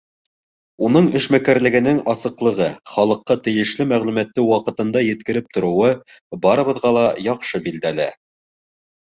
[0.85, 5.93] Уның эшмәкәрлегенең асыҡлығы, халыҡҡа тейешле мәғлүмәтте ваҡытында еткереп тороуы
[6.49, 8.11] барыбыҙға ла яҡшы билдәле.